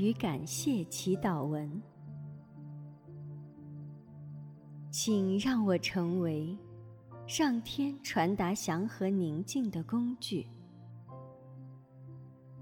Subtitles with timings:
[0.00, 1.70] 与感谢祈祷文，
[4.90, 6.56] 请让我成为
[7.26, 10.46] 上天传达祥和宁静的工具。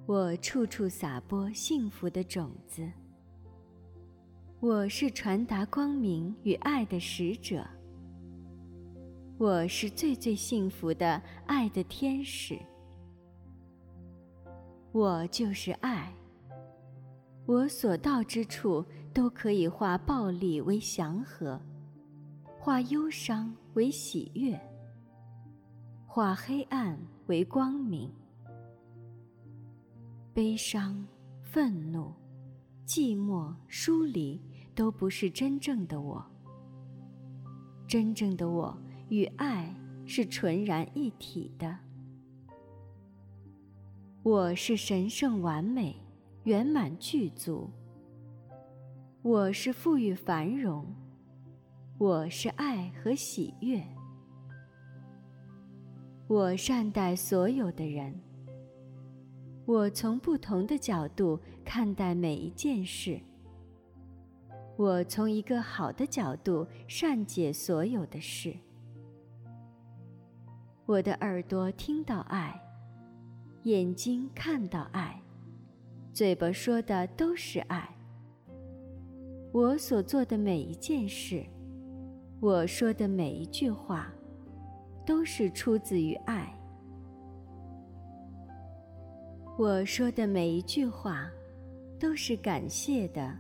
[0.05, 2.91] 我处处撒播幸福的种子。
[4.59, 7.65] 我是传达光明与爱的使者。
[9.39, 12.59] 我是最最幸福的爱的天使。
[14.91, 16.13] 我就是爱。
[17.49, 18.85] 我所到之处，
[19.15, 21.59] 都可以化暴力为祥和，
[22.59, 24.61] 化忧伤为喜悦，
[26.07, 28.13] 化黑暗为光明。
[30.35, 31.03] 悲伤、
[31.41, 32.13] 愤怒、
[32.87, 34.39] 寂寞、疏离，
[34.75, 36.23] 都不是真正的我。
[37.87, 38.77] 真正的我
[39.09, 39.75] 与爱
[40.05, 41.79] 是纯然一体的。
[44.23, 45.97] 我是神圣完美、
[46.49, 47.69] 圆满具足。
[49.21, 50.83] 我是富裕繁荣。
[51.99, 53.85] 我是爱和喜悦。
[56.27, 58.19] 我善待所有的人。
[59.67, 63.21] 我从不同的角度看待每一件事。
[64.79, 68.57] 我从一个好的角度善解所有的事。
[70.87, 72.59] 我的耳朵听到爱。
[73.65, 75.21] 眼睛看到爱，
[76.19, 77.89] 嘴巴说的都是爱。
[79.53, 81.47] 我所做的每一件事，
[82.41, 84.13] 我说的每一句话，
[85.07, 86.53] 都是出自于爱。
[89.57, 91.31] 我说的每一句话，
[92.01, 93.33] 都是感谢的、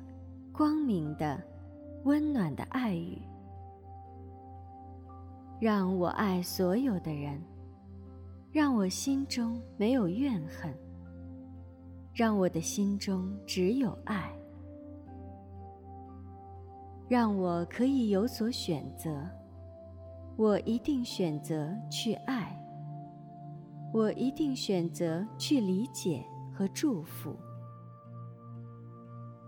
[0.52, 1.42] 光明的、
[2.04, 3.20] 温暖的爱语。
[5.60, 7.42] 让我爱所有的人。
[8.52, 10.72] 让我心中没有怨恨，
[12.18, 14.36] 让我的心中只有爱，
[17.08, 19.24] 让我可以有所选择。
[20.36, 22.60] 我一定选择去爱，
[23.94, 27.36] 我一定选择去理解和祝福。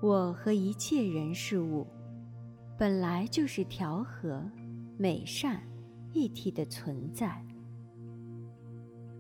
[0.01, 1.85] 我和一切人事物
[2.79, 4.49] 本来就是调和、
[4.97, 5.61] 美善
[6.13, 7.45] 一体的存在。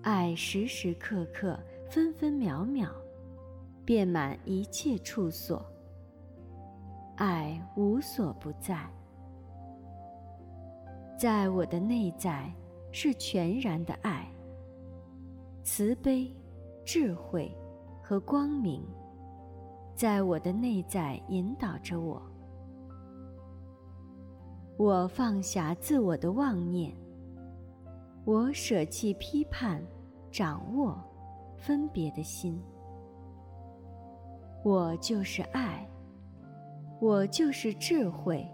[0.02, 1.58] 爱时时刻刻、
[1.91, 2.88] 分分秒秒，
[3.90, 5.66] 遍满一切处所。
[7.16, 8.88] 爱无所不在，
[11.18, 12.48] 在我的内在
[12.92, 14.30] 是全然的爱、
[15.64, 16.32] 慈悲、
[16.84, 17.52] 智慧
[18.00, 18.80] 和光明，
[19.96, 22.22] 在我的内在引导着我。
[24.76, 26.96] 我放下自我的妄念。
[28.24, 29.84] 我舍弃批判、
[30.30, 30.96] 掌握、
[31.58, 32.56] 分别的心。
[34.62, 35.88] 我就是爱，
[37.00, 38.47] 我就是智慧，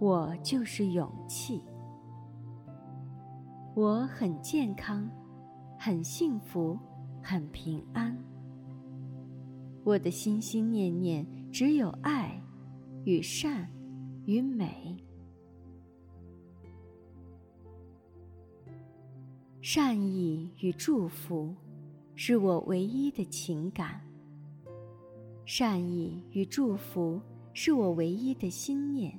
[0.00, 1.62] 我就是勇气。
[3.74, 5.08] 我很健康，
[5.78, 6.78] 很幸福，
[7.22, 8.16] 很平安。
[9.84, 12.42] 我的心心念念只有爱
[13.04, 13.70] 与善
[14.24, 14.96] 与美。
[19.60, 21.54] 善意与祝福，
[22.14, 24.07] 是我唯一的情感。
[25.50, 27.18] 善意与祝福，
[27.54, 29.18] 是我唯一的心念。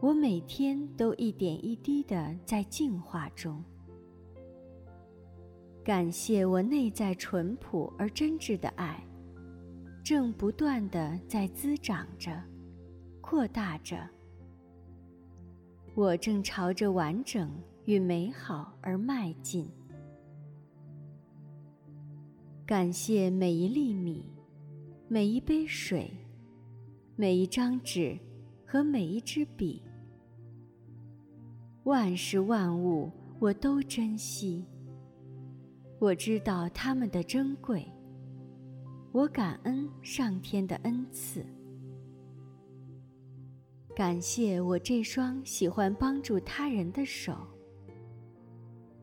[0.00, 3.60] 我每天都一点一滴的在进化中。
[5.82, 9.04] 感谢我内在淳朴而真挚的爱，
[10.04, 12.40] 正不断的在滋长着，
[13.20, 14.08] 扩大着。
[15.96, 17.50] 我正朝着完整。
[17.86, 19.68] 与美好而迈进。
[22.64, 24.30] 感谢每一粒米，
[25.12, 26.08] 每一杯水，
[27.16, 28.16] 每一张纸
[28.64, 29.82] 和每一支笔。
[31.82, 33.10] 万事万物
[33.40, 34.64] 我都珍惜。
[35.98, 37.84] 我知道它们的珍贵。
[39.10, 41.44] 我感恩上天的恩赐。
[43.96, 47.36] 感谢我这双喜欢帮助他人的手。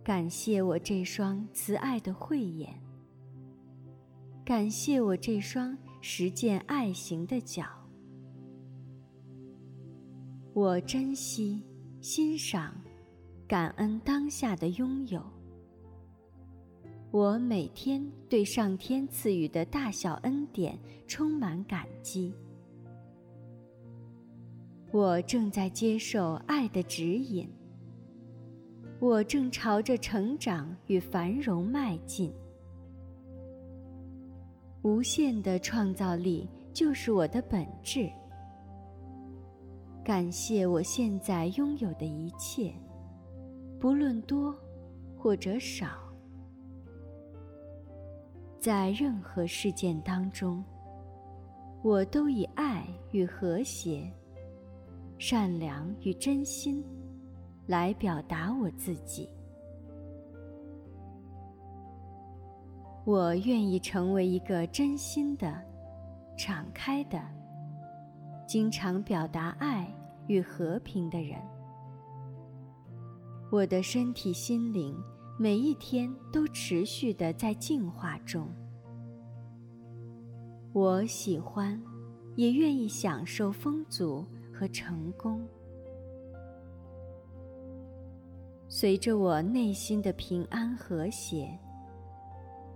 [0.06, 2.82] 感谢我这双慈爱的慧眼，
[4.46, 5.78] 感谢我这双
[6.10, 7.66] 实践爱行的脚。
[10.54, 11.62] 我珍惜、
[12.00, 12.74] 欣赏、
[13.46, 15.22] 感恩当下的拥有。
[17.12, 22.34] 我每天对上天赐予的大小恩典充满感激。
[24.94, 27.46] 我正在接受爱的指引。
[29.02, 32.34] 我正朝着成长与繁荣迈进。
[34.88, 38.10] 无限的创造力就是我的本质。
[40.02, 42.74] 感谢我现在拥有的一切，
[43.82, 44.58] 不论多
[45.18, 45.90] 或者少。
[48.62, 50.64] 在任何事件当中，
[51.84, 54.10] 我都以爱与和谐、
[55.18, 56.82] 善良与真心
[57.66, 59.28] 来表达我自己。
[63.08, 65.58] 我愿意成为一个真心的、
[66.38, 67.18] 敞开的、
[68.46, 69.90] 经常表达爱
[70.28, 71.40] 与和平的人。
[73.50, 74.94] 我的身体、心灵
[75.40, 78.46] 每一天都持续的在进化中。
[80.74, 81.82] 我喜欢，
[82.36, 85.48] 也愿意享受丰足和成功。
[88.68, 91.58] 随着我内心的平安和谐。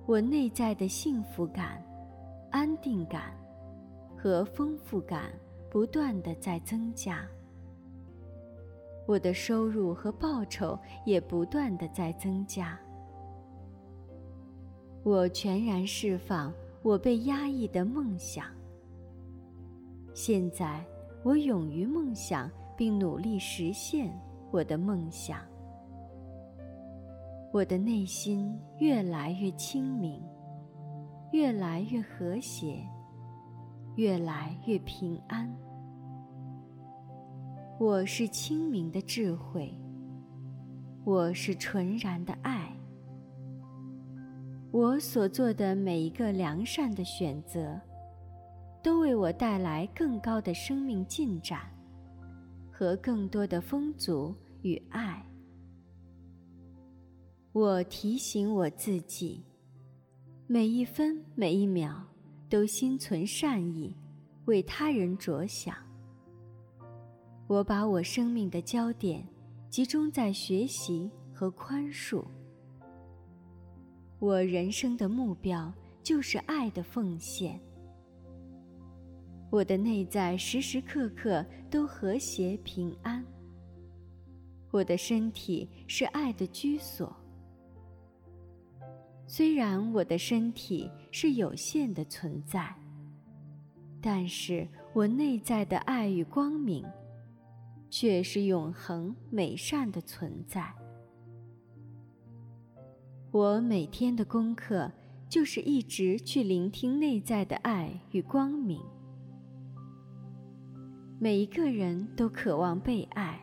[0.05, 1.81] 我内在的幸福感、
[2.49, 3.33] 安定感
[4.17, 5.31] 和丰富感
[5.69, 7.25] 不断的在增加，
[9.07, 12.77] 我的收入和报酬也不断的在增加。
[15.03, 16.53] 我全然释放
[16.83, 18.45] 我被压抑的梦想。
[20.13, 20.83] 现在，
[21.23, 24.11] 我勇于梦想，并努力实现
[24.51, 25.39] 我的梦想。
[27.53, 30.23] 我的内心越来越清明，
[31.33, 32.81] 越来越和谐，
[33.97, 35.53] 越来越平安。
[37.77, 39.77] 我是清明的智慧，
[41.03, 42.73] 我是纯然的爱。
[44.71, 47.77] 我所做的每一个良善的选择，
[48.81, 51.59] 都为我带来更高的生命进展
[52.71, 55.21] 和更多的丰足与爱。
[57.53, 59.43] 我提醒我自己，
[60.47, 62.01] 每一分每一秒
[62.49, 63.93] 都心存善意，
[64.45, 65.75] 为他人着想。
[67.47, 69.27] 我把我生命的焦点
[69.69, 72.23] 集中在学习和宽恕。
[74.19, 77.59] 我人生的目标就是爱的奉献。
[79.49, 83.21] 我的内在时时刻刻都和谐平安。
[84.71, 87.13] 我的身体是爱的居所。
[89.33, 92.69] 虽然我的身体是有限的存在，
[94.01, 96.85] 但是我内在的爱与光明，
[97.89, 100.69] 却是永恒美善的存在。
[103.31, 104.91] 我每天的功课
[105.29, 108.81] 就是一直去聆听内在的爱与光明。
[111.21, 113.39] 每一个人都渴望被爱。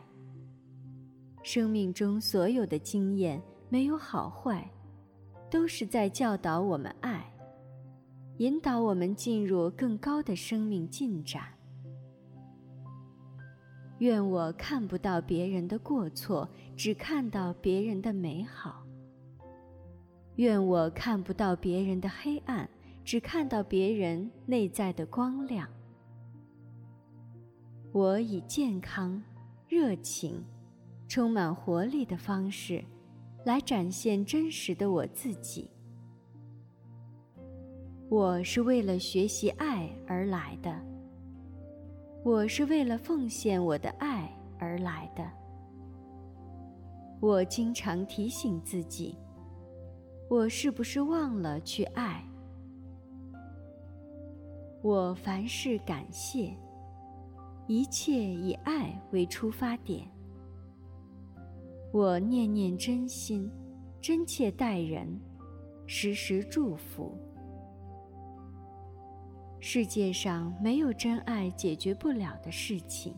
[1.41, 4.69] 生命中所有的经验没有好坏。
[5.49, 7.31] 都是在教导我们爱，
[8.37, 11.43] 引导我们进入更高的生命进展。
[13.97, 16.47] 愿我看不到别人的过错，
[16.77, 18.85] 只看到别人的美好。
[20.35, 22.69] 愿我看不到别人的黑暗，
[23.03, 25.67] 只看到别人内在的光亮。
[27.91, 29.21] 我以健康、
[29.67, 30.45] 热情、
[31.07, 32.81] 充满活力的方式。
[33.45, 35.69] 来展现真实的我自己。
[38.09, 40.75] 我是为了学习爱而来的。
[42.23, 45.25] 我是为了奉献我的爱而来的。
[47.21, 49.15] 我经常提醒自己：
[50.29, 52.23] 我是不是忘了去爱？
[54.81, 56.53] 我凡事感谢，
[57.67, 60.05] 一切以爱为出发点。
[61.91, 63.49] 我念念真心，
[63.99, 65.19] 真切待人，
[65.87, 67.17] 时时祝福。
[69.59, 73.15] 世界上没有真爱解决不了的事情。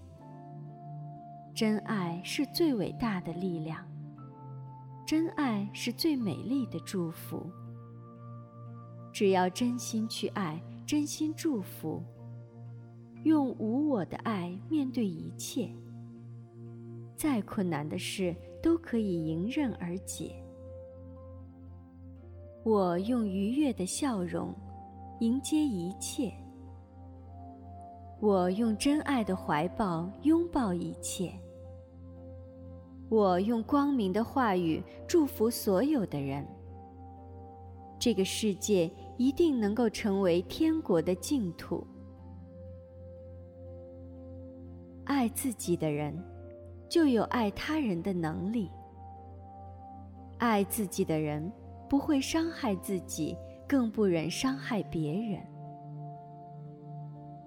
[1.54, 3.86] 真爱是最伟大的力量，
[5.06, 7.46] 真爱是最美丽的祝福。
[9.12, 12.02] 只要真心去爱，真心祝福，
[13.26, 15.70] 用无我的爱面对一切，
[17.18, 18.34] 再困难的事。
[18.62, 20.36] 都可以迎刃而解。
[22.64, 24.54] 我用愉悦的笑容
[25.20, 26.32] 迎接一切。
[28.20, 31.32] 我用真爱的怀抱拥抱一切。
[33.10, 36.46] 我用光明的话语祝福所有的人。
[38.00, 41.86] 这个世界一定能够成为天国的净土。
[45.04, 46.41] 爱自己的人。
[46.92, 48.70] 就有爱他人的能力。
[50.40, 51.50] 爱自己的人
[51.90, 55.40] 不会伤害自己，更不忍伤害别人。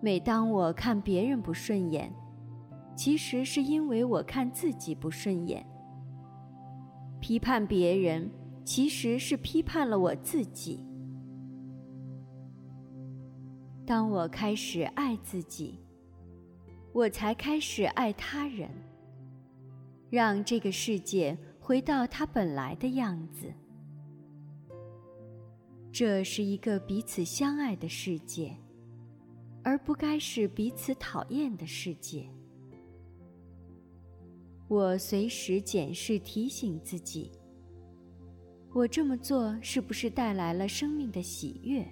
[0.00, 2.10] 每当我看别人不顺眼，
[2.96, 5.62] 其实是因为我看自己不顺眼。
[7.20, 8.30] 批判别人，
[8.64, 10.86] 其实是批判了我自己。
[13.84, 15.78] 当我开始爱自己，
[16.94, 18.70] 我才开始爱他人，
[20.14, 23.52] 让这个世界回到它本来的样子。
[25.90, 28.56] 这是一个彼此相爱的世界，
[29.64, 32.28] 而不该是彼此讨厌的世界。
[34.68, 37.32] 我随时检视、提醒自己：
[38.72, 41.84] 我这么做是不是带来了生命的喜悦？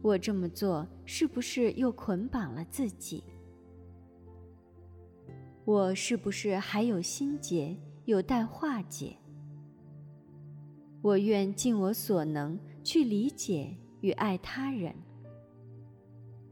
[0.00, 3.22] 我这么做是不是又捆绑了自己？
[5.64, 9.16] 我是不是还有心结有待化解？
[11.00, 14.94] 我愿尽我所能去理解与爱他人。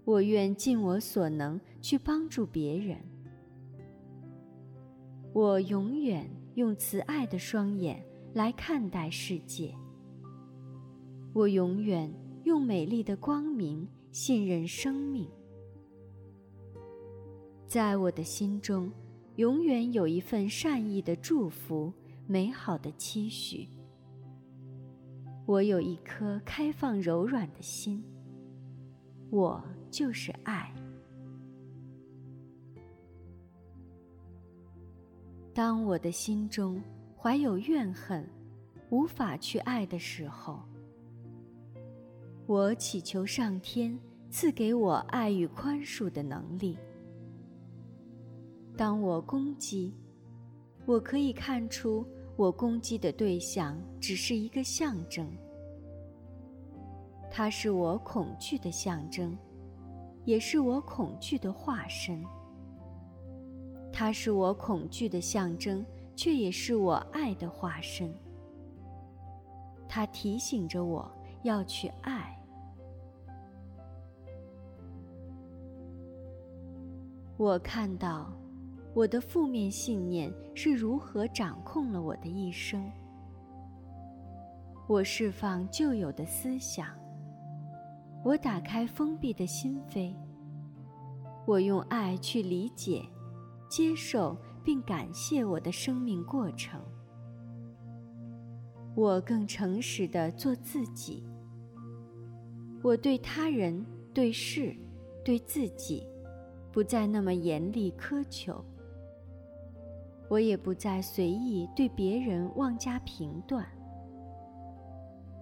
[0.05, 2.97] 我愿尽我所能去帮助别人。
[5.33, 9.75] 我永远用慈爱的双眼来看待世界。
[11.33, 12.13] 我永远。
[12.45, 15.29] 用美丽的光明信任生命，
[17.67, 18.91] 在我的心中，
[19.41, 21.91] 永远有一份善意的祝福，
[22.27, 23.67] 美好的期许。
[25.47, 28.05] 我有一颗开放柔软的心，
[29.31, 30.71] 我就是爱。
[35.55, 36.79] 当我的心中
[37.17, 38.29] 怀有怨恨，
[38.91, 40.61] 无法去爱的时候。
[42.47, 46.77] 我祈求上天赐给我爱与宽恕的能力。
[48.81, 49.95] 当我攻击，
[50.87, 52.03] 我可以看出
[52.35, 55.31] 我攻击的对象只是一个象征，
[57.31, 59.37] 它是我恐惧的象征，
[60.25, 62.25] 也是我恐惧的化身。
[63.93, 65.85] 它是我恐惧的象征，
[66.17, 68.11] 却也是我爱的化身。
[69.87, 71.07] 它提醒着我
[71.43, 72.35] 要去爱。
[77.37, 78.33] 我看到，
[78.95, 82.91] 我的负面信念是如何掌控了我的一生。
[84.89, 86.89] 我释放旧有的思想，
[88.25, 90.15] 我打开封闭的心扉。
[91.47, 93.05] 我用爱去理解、
[93.69, 96.81] 接受并感谢我的生命过程。
[98.97, 101.25] 我更诚实的做自己。
[102.83, 104.75] 我对他人、对事、
[105.25, 106.07] 对自己。
[106.73, 108.65] 不再那么严厉苛求，
[110.31, 113.67] 我也不再随意对别人妄加评断。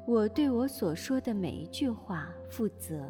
[0.06, 3.06] 我对我所说的每一句话负责。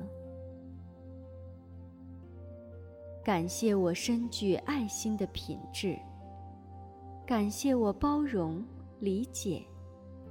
[3.23, 5.97] 感谢我深具爱心的品质，
[7.25, 8.65] 感谢我包容、
[8.99, 9.63] 理解、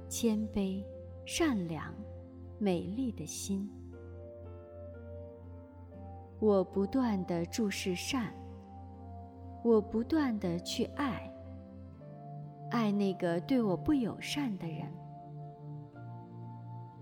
[0.06, 0.84] 谦卑、
[1.24, 1.94] 善良、
[2.58, 3.70] 美丽的心。
[6.40, 8.34] 我不断的注视善，
[9.64, 11.27] 我不断的去爱，
[12.70, 14.86] 爱那个对我不友善的人，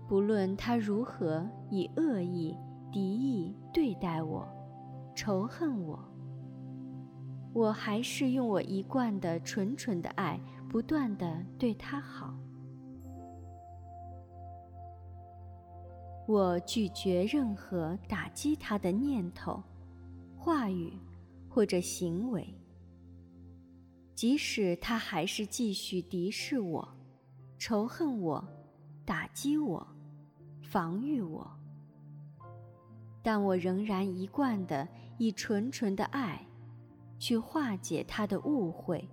[0.07, 2.57] 不论他如何以恶意、
[2.91, 4.47] 敌意对待我、
[5.15, 5.99] 仇恨我，
[7.53, 12.33] 我还是用我一贯的纯纯的爱，不断的对他好。
[16.27, 19.63] 我拒绝任何打击他的念头、
[20.37, 20.93] 话语
[21.49, 22.53] 或者行为，
[24.17, 26.97] 即使他还是继续敌视我、
[27.59, 28.43] 仇恨我、
[29.05, 29.87] 打击我、
[30.63, 31.47] 防御我，
[33.21, 34.87] 但我仍然一贯的
[35.19, 36.43] 以纯纯的爱
[37.19, 39.07] 去化解他的误会，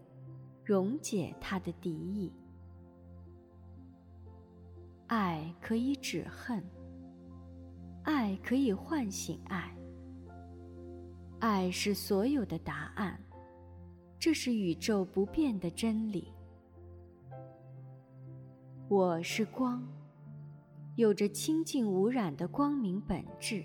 [0.65, 2.33] 溶解他的敌意。
[5.07, 6.65] 爱可以止恨。
[8.05, 9.77] 爱可以唤醒爱，
[11.41, 13.23] 爱是所有的答案，
[14.19, 16.33] 这是宇宙不变的真理。
[18.89, 19.87] 我是光，
[20.97, 23.65] 有着清净无染的光明本质。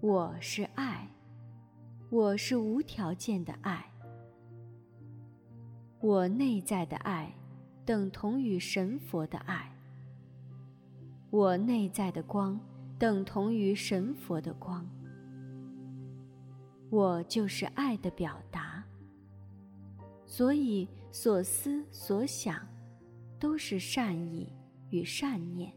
[0.00, 1.08] 我是爱，
[2.10, 3.84] 我是无条件的爱。
[6.00, 7.34] 我内在的爱，
[7.84, 9.72] 等同于神佛的爱。
[11.30, 12.58] 我内在的光
[12.98, 14.88] 等同于神佛的光，
[16.90, 18.67] 我就是爱的表达。
[20.28, 22.60] 所以所思所想
[23.40, 24.52] 都是善意
[24.90, 25.72] 与善念。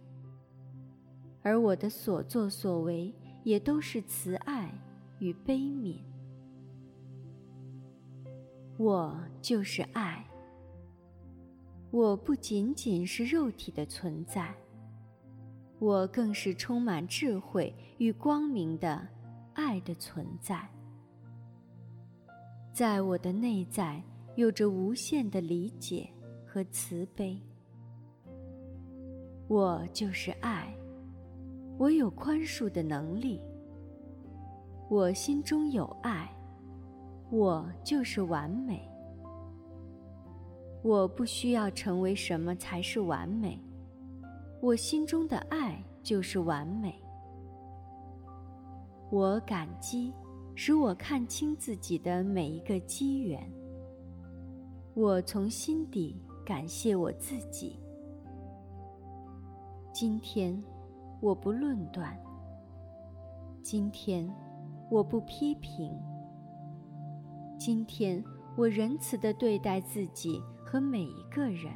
[1.41, 3.11] 而我的所作所为
[3.43, 4.69] 也都是慈爱
[5.19, 6.01] 与悲悯。
[8.77, 10.23] 我就是爱。
[11.89, 14.53] 我不仅仅是肉体的存在，
[15.79, 19.07] 我更是充满智慧与光明的
[19.53, 20.69] 爱的存在。
[22.73, 24.01] 在我的内在
[24.35, 26.09] 有着无限的理解
[26.45, 27.39] 和慈悲。
[29.47, 30.73] 我就是爱，
[31.77, 33.41] 我有宽恕的能力。
[34.89, 36.29] 我心中有爱，
[37.29, 38.89] 我就是完美。
[40.83, 43.59] 我不需要成为什么才是完美，
[44.61, 46.95] 我心中的爱就是完美。
[49.11, 50.13] 我感激，
[50.55, 53.60] 使我看清自己的每一个机缘。
[54.93, 57.79] 我从心底感谢我自己。
[59.93, 60.61] 今天，
[61.19, 62.17] 我不论断。
[63.61, 64.29] 今天，
[64.89, 65.91] 我不批评。
[67.57, 68.23] 今天，
[68.55, 70.41] 我仁慈的对待自己。
[70.63, 71.69] 和每一个人，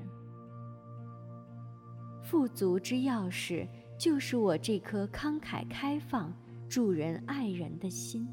[2.23, 3.67] 富足之钥匙
[3.99, 6.31] 就是我这颗慷慨开放、
[6.69, 8.25] 助人爱人的心。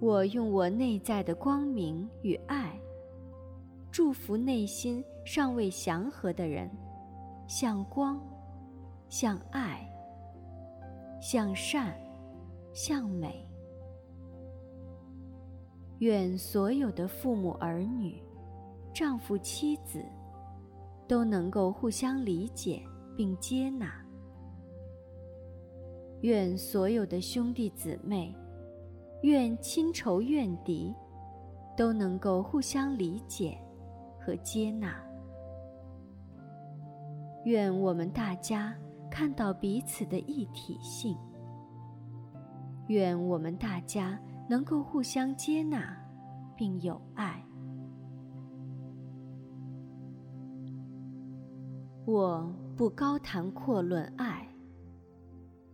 [0.00, 2.79] 我用我内在的光明与爱，
[3.92, 6.70] 祝福内心尚未祥和的人，
[7.46, 8.20] 向光，
[9.08, 9.84] 向爱，
[11.20, 11.94] 向善，
[12.72, 13.46] 向美。
[15.98, 18.22] 愿所有的父母儿女。
[18.92, 20.04] 丈夫、妻子
[21.06, 22.82] 都能够互相理解
[23.16, 24.04] 并接纳。
[26.22, 28.34] 愿所有的兄弟姊妹，
[29.22, 30.92] 愿亲仇怨敌，
[31.76, 33.56] 都能够互相理解
[34.20, 34.94] 和接纳。
[37.44, 38.76] 愿我们大家
[39.10, 41.16] 看到彼此的一体性。
[42.88, 45.96] 愿我们大家能够互相接纳，
[46.56, 47.42] 并有爱。
[52.04, 54.46] 我不高谈阔论爱，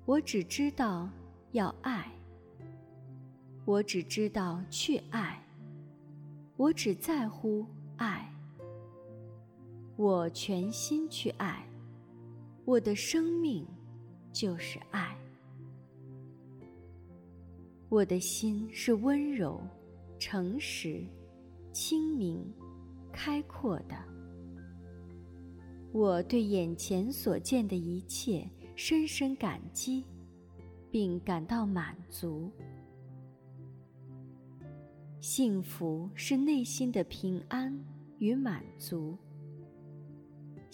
[0.04, 1.08] 我只知道
[1.52, 2.06] 要爱。
[3.64, 5.42] 我只知道去爱，
[6.56, 8.30] 我只在乎爱。
[9.96, 11.66] 我全心去爱，
[12.66, 13.66] 我的生命
[14.30, 15.16] 就是爱。
[17.88, 19.58] 我的心是温柔、
[20.18, 21.02] 诚实、
[21.72, 22.44] 清明、
[23.10, 23.96] 开阔的。
[25.92, 30.04] 我对眼前所见的一切深深感激，
[30.90, 32.50] 并感到满足。
[35.22, 37.82] 幸福是内心的平安
[38.18, 39.16] 与满足。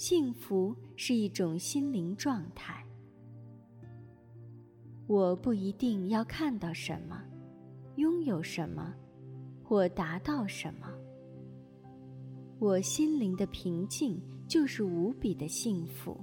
[0.04, 2.84] 幸福是一种心灵状态。
[5.06, 7.22] 我不一定要看到什么，
[7.94, 8.92] 拥有什么，
[9.62, 10.88] 或达到什么。
[12.58, 14.20] 我心灵的平静。
[14.48, 16.20] 就是无比的幸福。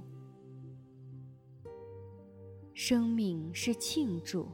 [2.74, 4.46] 生命是庆祝，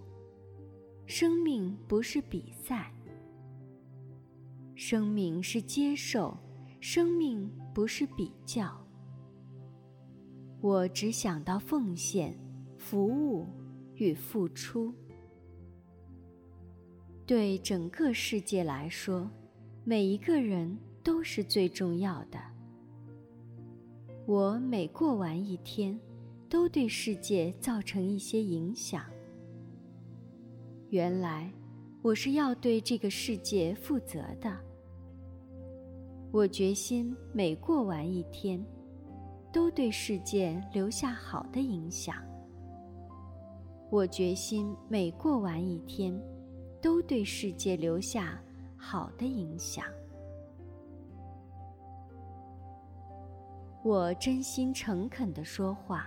[1.05, 2.95] 生命不是比赛。
[4.77, 6.39] 生命是接受，
[6.81, 8.86] 生命不是比较。
[10.61, 12.37] 我只想到奉献、
[12.77, 13.47] 服务
[13.95, 14.93] 与付出。
[17.25, 19.31] 对整个世界来说，
[19.85, 22.39] 每一个人都是最重要的。
[24.27, 25.99] 我每过完一天，
[26.49, 29.05] 都对世界造成一些影响。
[30.91, 31.53] 原来，
[32.03, 34.57] 我是要对这个世界负责的。
[36.33, 38.65] 我决心每过完一天，
[39.57, 42.15] 都对世界留下好的影响。
[43.89, 46.15] 我决心每过完一天，
[46.79, 48.39] 都对世界留下
[48.77, 49.87] 好的影响。
[53.83, 56.07] 我真心诚恳地说话。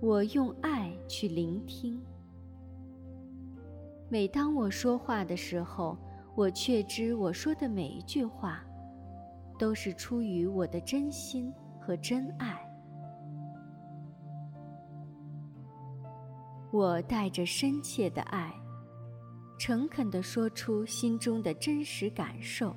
[0.00, 2.02] 我用爱去聆听。
[4.08, 5.96] 每当我说话的时候，
[6.34, 8.60] 我确知我说的每一句话，
[9.56, 11.48] 都是出于我的真心
[11.84, 12.58] 和真爱。
[16.70, 18.50] 我带着深切的爱，
[19.58, 22.74] 诚恳地说出心中的真实感受。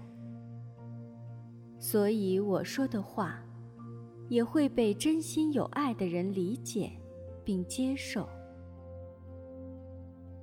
[1.80, 3.40] 所以我说的话，
[4.28, 6.92] 也会被真心有爱的人理解
[7.44, 8.28] 并接受。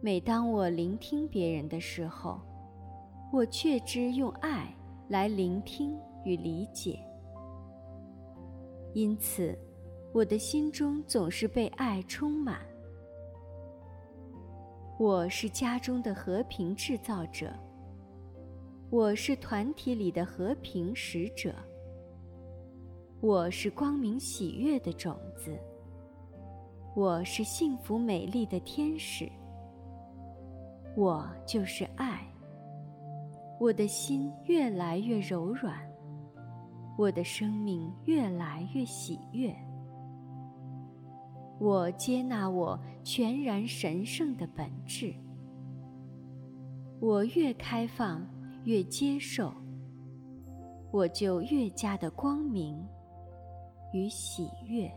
[0.00, 2.40] 每当我聆听别人的时候，
[3.32, 4.74] 我确知用爱
[5.08, 6.98] 来聆听与理解。
[8.94, 9.58] 因此，
[10.12, 12.60] 我的心中总是被爱充满。
[14.98, 17.50] 我是家中的和平制造者，
[18.90, 21.54] 我是团体里的和平使者，
[23.20, 25.58] 我是光明喜悦的种子，
[26.94, 29.26] 我是幸福美丽的天使，
[30.94, 32.28] 我就是爱。
[33.58, 35.90] 我的心越来越柔软，
[36.96, 39.54] 我的生命越来越喜悦。
[41.58, 45.14] 我接纳我全然神圣的本质。
[47.00, 48.24] 我越开放，
[48.64, 49.52] 越接受，
[50.92, 52.80] 我就越加的光明
[53.92, 54.92] 与喜悦。